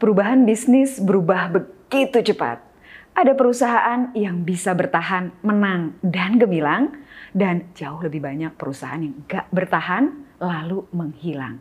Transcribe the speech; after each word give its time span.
Perubahan 0.00 0.48
bisnis 0.48 0.96
berubah 0.96 1.52
begitu 1.52 2.24
cepat. 2.32 2.64
Ada 3.12 3.36
perusahaan 3.36 4.08
yang 4.16 4.48
bisa 4.48 4.72
bertahan, 4.72 5.28
menang, 5.44 5.92
dan 6.00 6.40
gemilang, 6.40 7.04
dan 7.36 7.68
jauh 7.76 8.00
lebih 8.00 8.24
banyak 8.24 8.56
perusahaan 8.56 8.96
yang 8.96 9.12
gak 9.28 9.52
bertahan 9.52 10.24
lalu 10.40 10.88
menghilang. 10.96 11.60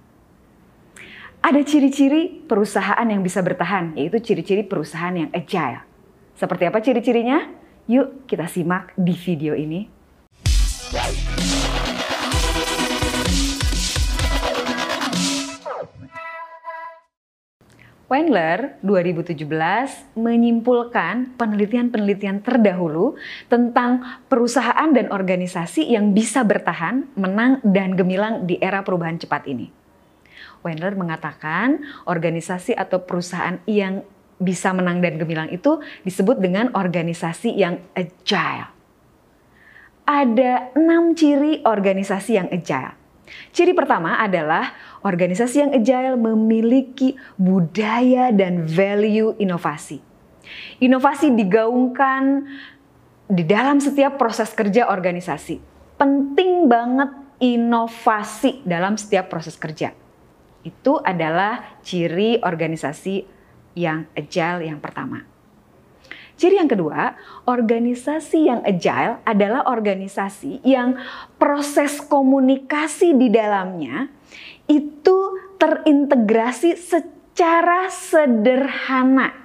Ada 1.43 1.67
ciri-ciri 1.67 2.47
perusahaan 2.47 3.03
yang 3.03 3.19
bisa 3.19 3.43
bertahan, 3.43 3.99
yaitu 3.99 4.23
ciri-ciri 4.23 4.63
perusahaan 4.63 5.11
yang 5.11 5.27
agile. 5.35 5.83
Seperti 6.39 6.63
apa 6.63 6.79
ciri-cirinya? 6.79 7.43
Yuk 7.91 8.23
kita 8.23 8.47
simak 8.47 8.95
di 8.95 9.19
video 9.19 9.51
ini. 9.51 9.83
Wendler 18.09 18.81
2017 18.81 19.45
menyimpulkan 20.17 21.37
penelitian-penelitian 21.37 22.41
terdahulu 22.41 23.13
tentang 23.45 24.01
perusahaan 24.25 24.89
dan 24.89 25.13
organisasi 25.13 25.93
yang 25.93 26.17
bisa 26.17 26.41
bertahan, 26.41 27.05
menang, 27.13 27.61
dan 27.61 27.93
gemilang 27.93 28.49
di 28.49 28.57
era 28.57 28.81
perubahan 28.81 29.21
cepat 29.21 29.45
ini. 29.45 29.69
Wendler 30.65 30.97
mengatakan 30.97 31.85
organisasi 32.09 32.73
atau 32.73 33.05
perusahaan 33.05 33.61
yang 33.69 34.01
bisa 34.41 34.73
menang 34.73 35.05
dan 35.05 35.21
gemilang 35.21 35.53
itu 35.53 35.77
disebut 36.01 36.41
dengan 36.41 36.73
organisasi 36.73 37.53
yang 37.61 37.77
agile. 37.93 38.73
Ada 40.09 40.73
enam 40.73 41.13
ciri 41.13 41.61
organisasi 41.61 42.41
yang 42.41 42.49
agile. 42.49 42.98
Ciri 43.53 43.73
pertama 43.73 44.17
adalah 44.19 44.73
organisasi 45.05 45.55
yang 45.61 45.71
agile 45.73 46.17
memiliki 46.17 47.15
budaya 47.35 48.33
dan 48.33 48.65
value 48.65 49.37
inovasi. 49.37 50.01
Inovasi 50.81 51.33
digaungkan 51.33 52.45
di 53.29 53.43
dalam 53.45 53.77
setiap 53.77 54.17
proses 54.17 54.49
kerja 54.53 54.89
organisasi. 54.89 55.61
Penting 55.99 56.65
banget 56.65 57.13
inovasi 57.39 58.65
dalam 58.65 58.97
setiap 58.97 59.29
proses 59.29 59.55
kerja. 59.55 59.93
Itu 60.65 60.99
adalah 60.99 61.79
ciri 61.85 62.41
organisasi 62.41 63.23
yang 63.79 64.09
agile 64.17 64.67
yang 64.67 64.81
pertama. 64.83 65.23
Ciri 66.39 66.55
yang 66.55 66.71
kedua, 66.71 67.19
organisasi 67.51 68.47
yang 68.47 68.63
agile 68.63 69.19
adalah 69.27 69.67
organisasi 69.67 70.63
yang 70.63 70.95
proses 71.35 71.99
komunikasi 71.99 73.11
di 73.11 73.27
dalamnya 73.27 74.07
itu 74.71 75.35
terintegrasi 75.59 76.79
secara 76.79 77.91
sederhana. 77.91 79.35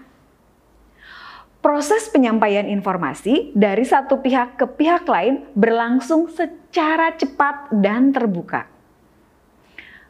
Proses 1.59 2.07
penyampaian 2.15 2.71
informasi 2.71 3.51
dari 3.59 3.83
satu 3.83 4.23
pihak 4.23 4.55
ke 4.55 4.67
pihak 4.79 5.03
lain 5.11 5.51
berlangsung 5.59 6.31
secara 6.31 7.11
cepat 7.19 7.75
dan 7.75 8.15
terbuka. 8.15 8.71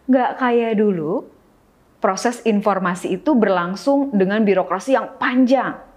Nggak 0.05 0.33
kayak 0.37 0.77
dulu, 0.77 1.25
proses 2.05 2.45
informasi 2.45 3.17
itu 3.17 3.33
berlangsung 3.33 4.13
dengan 4.13 4.45
birokrasi 4.45 4.93
yang 4.93 5.17
panjang 5.17 5.94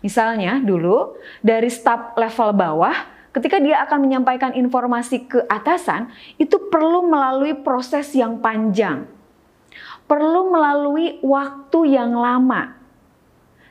Misalnya 0.00 0.60
dulu 0.62 1.18
dari 1.42 1.68
staf 1.68 2.14
level 2.14 2.54
bawah 2.54 2.96
ketika 3.34 3.60
dia 3.60 3.84
akan 3.86 3.98
menyampaikan 4.02 4.52
informasi 4.56 5.28
ke 5.28 5.44
atasan 5.46 6.10
itu 6.40 6.56
perlu 6.72 7.06
melalui 7.06 7.54
proses 7.54 8.10
yang 8.16 8.40
panjang. 8.42 9.06
Perlu 10.08 10.50
melalui 10.50 11.20
waktu 11.20 11.94
yang 11.94 12.16
lama. 12.16 12.74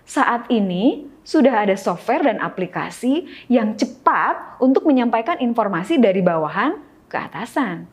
Saat 0.08 0.48
ini 0.54 1.10
sudah 1.28 1.68
ada 1.68 1.76
software 1.76 2.24
dan 2.24 2.40
aplikasi 2.40 3.28
yang 3.52 3.76
cepat 3.76 4.56
untuk 4.64 4.88
menyampaikan 4.88 5.36
informasi 5.44 6.00
dari 6.00 6.23
bawahan 6.23 6.80
ke 7.12 7.17
atasan. 7.20 7.84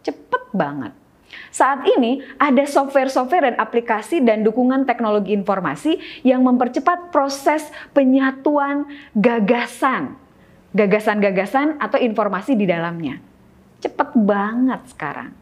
Cepet 0.00 0.48
banget. 0.56 0.96
Saat 1.50 1.86
ini 1.86 2.22
ada 2.38 2.62
software-software 2.66 3.52
dan 3.52 3.56
aplikasi 3.58 4.22
dan 4.22 4.42
dukungan 4.42 4.86
teknologi 4.86 5.34
informasi 5.34 5.98
yang 6.26 6.42
mempercepat 6.42 7.14
proses 7.14 7.66
penyatuan 7.94 8.86
gagasan. 9.14 10.18
Gagasan-gagasan 10.70 11.82
atau 11.82 11.98
informasi 11.98 12.54
di 12.54 12.66
dalamnya. 12.66 13.18
Cepet 13.82 14.14
banget 14.14 14.86
sekarang. 14.94 15.34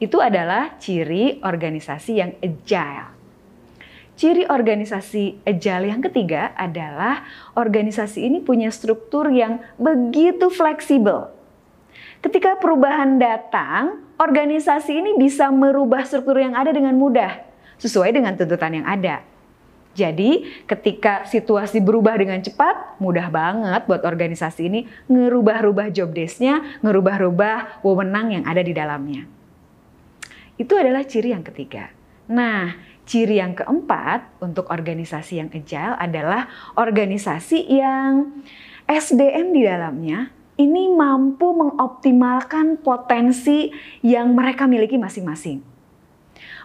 Itu 0.00 0.20
adalah 0.24 0.76
ciri 0.80 1.40
organisasi 1.44 2.12
yang 2.16 2.32
agile. 2.40 3.12
Ciri 4.16 4.48
organisasi 4.48 5.44
agile 5.44 5.92
yang 5.92 6.00
ketiga 6.00 6.56
adalah 6.56 7.20
organisasi 7.52 8.24
ini 8.24 8.40
punya 8.40 8.72
struktur 8.72 9.28
yang 9.28 9.60
begitu 9.76 10.48
fleksibel. 10.48 11.35
Ketika 12.26 12.58
perubahan 12.58 13.22
datang, 13.22 14.02
organisasi 14.18 14.98
ini 14.98 15.14
bisa 15.14 15.46
merubah 15.54 16.02
struktur 16.02 16.42
yang 16.42 16.58
ada 16.58 16.74
dengan 16.74 16.98
mudah, 16.98 17.38
sesuai 17.78 18.10
dengan 18.10 18.34
tuntutan 18.34 18.82
yang 18.82 18.82
ada. 18.82 19.22
Jadi, 19.94 20.42
ketika 20.66 21.22
situasi 21.22 21.78
berubah 21.78 22.18
dengan 22.18 22.42
cepat, 22.42 22.98
mudah 22.98 23.30
banget 23.30 23.86
buat 23.86 24.02
organisasi 24.02 24.66
ini 24.66 24.90
ngerubah-rubah 25.06 25.94
job 25.94 26.10
desk-nya, 26.10 26.82
ngerubah-rubah 26.82 27.86
wewenang 27.86 28.34
yang 28.34 28.44
ada 28.50 28.58
di 28.58 28.74
dalamnya. 28.74 29.22
Itu 30.58 30.74
adalah 30.74 31.06
ciri 31.06 31.30
yang 31.30 31.46
ketiga. 31.46 31.94
Nah, 32.26 32.74
ciri 33.06 33.38
yang 33.38 33.54
keempat 33.54 34.42
untuk 34.42 34.66
organisasi 34.66 35.46
yang 35.46 35.48
agile 35.54 35.94
adalah 35.94 36.50
organisasi 36.74 37.70
yang 37.70 38.42
SDM 38.90 39.54
di 39.54 39.62
dalamnya 39.62 40.35
ini 40.56 40.88
mampu 40.92 41.52
mengoptimalkan 41.52 42.80
potensi 42.80 43.68
yang 44.00 44.32
mereka 44.32 44.64
miliki 44.64 44.96
masing-masing. 44.96 45.60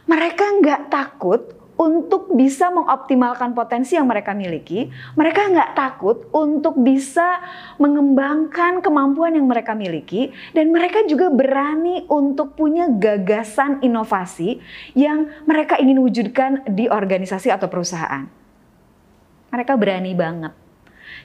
Mereka 0.08 0.46
nggak 0.64 0.82
takut 0.88 1.42
untuk 1.82 2.30
bisa 2.38 2.70
mengoptimalkan 2.70 3.58
potensi 3.58 3.98
yang 3.98 4.06
mereka 4.06 4.38
miliki. 4.38 4.88
Mereka 5.18 5.50
nggak 5.50 5.72
takut 5.74 6.30
untuk 6.30 6.78
bisa 6.78 7.42
mengembangkan 7.82 8.86
kemampuan 8.86 9.34
yang 9.34 9.50
mereka 9.50 9.74
miliki. 9.74 10.30
Dan 10.54 10.70
mereka 10.70 11.04
juga 11.10 11.34
berani 11.34 12.06
untuk 12.06 12.54
punya 12.54 12.86
gagasan 12.86 13.82
inovasi 13.82 14.62
yang 14.94 15.28
mereka 15.50 15.82
ingin 15.82 16.00
wujudkan 16.00 16.64
di 16.70 16.86
organisasi 16.86 17.50
atau 17.50 17.68
perusahaan. 17.68 18.30
Mereka 19.52 19.76
berani 19.76 20.16
banget 20.16 20.54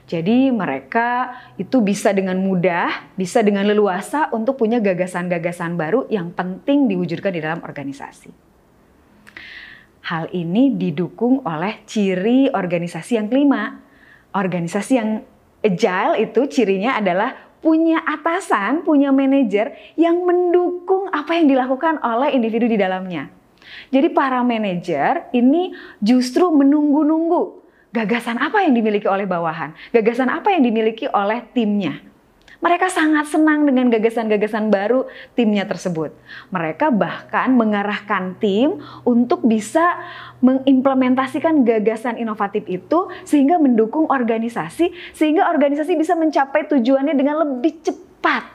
jadi 0.06 0.54
mereka 0.54 1.34
itu 1.58 1.82
bisa 1.82 2.14
dengan 2.14 2.38
mudah, 2.38 3.10
bisa 3.18 3.42
dengan 3.42 3.66
leluasa 3.66 4.30
untuk 4.30 4.54
punya 4.54 4.78
gagasan-gagasan 4.78 5.74
baru 5.74 6.06
yang 6.06 6.30
penting 6.30 6.86
diwujudkan 6.86 7.34
di 7.34 7.42
dalam 7.42 7.58
organisasi. 7.66 8.30
Hal 10.06 10.30
ini 10.30 10.78
didukung 10.78 11.42
oleh 11.42 11.82
ciri 11.82 12.46
organisasi 12.46 13.18
yang 13.18 13.26
kelima. 13.26 13.82
Organisasi 14.30 14.92
yang 14.94 15.26
agile 15.58 16.22
itu 16.22 16.46
cirinya 16.46 17.02
adalah 17.02 17.34
punya 17.58 17.98
atasan, 18.06 18.86
punya 18.86 19.10
manajer 19.10 19.74
yang 19.98 20.22
mendukung 20.22 21.10
apa 21.10 21.34
yang 21.34 21.50
dilakukan 21.50 21.98
oleh 22.06 22.30
individu 22.30 22.70
di 22.70 22.78
dalamnya. 22.78 23.26
Jadi 23.90 24.14
para 24.14 24.46
manajer 24.46 25.34
ini 25.34 25.74
justru 25.98 26.46
menunggu-nunggu 26.54 27.65
gagasan 27.96 28.36
apa 28.36 28.60
yang 28.68 28.76
dimiliki 28.76 29.08
oleh 29.08 29.24
bawahan, 29.24 29.72
gagasan 29.96 30.28
apa 30.28 30.52
yang 30.52 30.60
dimiliki 30.60 31.08
oleh 31.08 31.40
timnya. 31.56 32.04
Mereka 32.56 32.88
sangat 32.88 33.28
senang 33.28 33.68
dengan 33.68 33.92
gagasan-gagasan 33.92 34.72
baru 34.72 35.04
timnya 35.36 35.68
tersebut. 35.68 36.16
Mereka 36.48 36.88
bahkan 36.88 37.52
mengarahkan 37.52 38.40
tim 38.40 38.80
untuk 39.04 39.44
bisa 39.44 40.00
mengimplementasikan 40.40 41.68
gagasan 41.68 42.16
inovatif 42.16 42.64
itu 42.64 43.12
sehingga 43.28 43.60
mendukung 43.60 44.08
organisasi, 44.08 44.88
sehingga 45.12 45.52
organisasi 45.52 46.00
bisa 46.00 46.16
mencapai 46.16 46.64
tujuannya 46.64 47.12
dengan 47.12 47.44
lebih 47.44 47.76
cepat. 47.84 48.48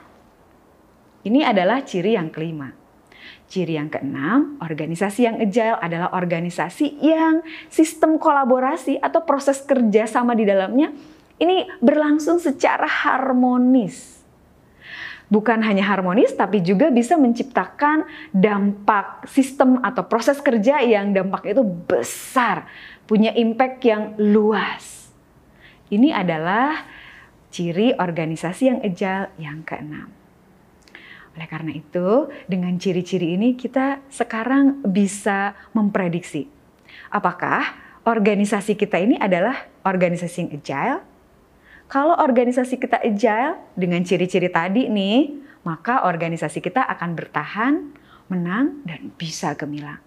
Ini 1.22 1.46
adalah 1.46 1.86
ciri 1.86 2.18
yang 2.18 2.34
kelima. 2.34 2.81
Ciri 3.51 3.75
yang 3.75 3.92
keenam, 3.92 4.56
organisasi 4.63 5.27
yang 5.27 5.36
agile 5.44 5.75
adalah 5.83 6.15
organisasi 6.15 7.03
yang 7.03 7.44
sistem 7.68 8.15
kolaborasi 8.15 8.95
atau 9.03 9.27
proses 9.27 9.59
kerja 9.68 10.07
sama 10.07 10.31
di 10.39 10.48
dalamnya 10.48 10.95
ini 11.36 11.68
berlangsung 11.83 12.39
secara 12.39 12.88
harmonis. 12.88 14.24
Bukan 15.27 15.63
hanya 15.68 15.83
harmonis, 15.83 16.31
tapi 16.31 16.63
juga 16.63 16.95
bisa 16.95 17.19
menciptakan 17.19 18.07
dampak 18.31 19.27
sistem 19.27 19.83
atau 19.83 20.07
proses 20.07 20.39
kerja 20.39 20.80
yang 20.80 21.12
dampak 21.12 21.51
itu 21.51 21.63
besar, 21.63 22.71
punya 23.03 23.36
impact 23.36 23.83
yang 23.83 24.15
luas. 24.15 25.12
Ini 25.92 26.15
adalah 26.15 26.88
ciri 27.51 27.95
organisasi 28.00 28.63
yang 28.63 28.80
agile 28.80 29.27
yang 29.36 29.59
keenam. 29.68 30.21
Oleh 31.38 31.48
karena 31.48 31.72
itu, 31.72 32.28
dengan 32.48 32.75
ciri-ciri 32.75 33.39
ini 33.39 33.56
kita 33.56 34.04
sekarang 34.12 34.83
bisa 34.83 35.56
memprediksi 35.72 36.62
Apakah 37.12 37.75
organisasi 38.07 38.75
kita 38.75 39.00
ini 39.00 39.19
adalah 39.19 39.68
organisasi 39.83 40.48
yang 40.48 40.51
agile? 40.56 41.01
Kalau 41.92 42.16
organisasi 42.16 42.80
kita 42.80 43.04
agile 43.04 43.60
dengan 43.75 44.00
ciri-ciri 44.07 44.48
tadi 44.48 44.88
nih, 44.88 45.36
maka 45.68 46.07
organisasi 46.07 46.63
kita 46.63 46.88
akan 46.88 47.19
bertahan, 47.19 47.74
menang, 48.31 48.80
dan 48.88 49.12
bisa 49.19 49.51
gemilang. 49.60 50.00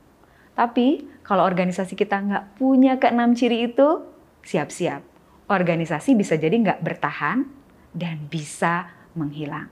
Tapi 0.57 1.05
kalau 1.21 1.45
organisasi 1.45 1.93
kita 1.93 2.25
nggak 2.25 2.45
punya 2.57 2.97
keenam 2.97 3.37
ciri 3.37 3.69
itu, 3.69 4.01
siap-siap. 4.49 5.05
Organisasi 5.45 6.17
bisa 6.17 6.41
jadi 6.41 6.57
nggak 6.57 6.81
bertahan 6.81 7.45
dan 7.93 8.17
bisa 8.33 8.89
menghilang. 9.13 9.69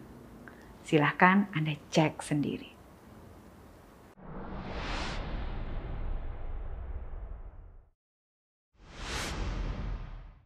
Silahkan 0.82 1.46
Anda 1.54 1.78
cek 1.90 2.22
sendiri. 2.22 2.71